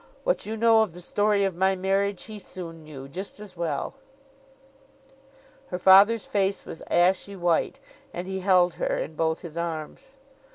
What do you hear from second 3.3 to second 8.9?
as well.' Her father's face was ashy white, and he held